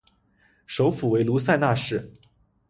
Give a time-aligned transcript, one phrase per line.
[0.65, 2.11] 首府为卢塞纳市。